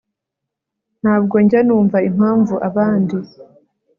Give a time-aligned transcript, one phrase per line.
[1.01, 3.17] ntabwo njya numva impamvu abandi